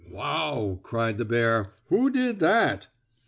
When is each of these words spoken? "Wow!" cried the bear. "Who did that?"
"Wow!" 0.09 0.79
cried 0.81 1.19
the 1.19 1.25
bear. 1.25 1.73
"Who 1.89 2.09
did 2.09 2.39
that?" 2.39 2.87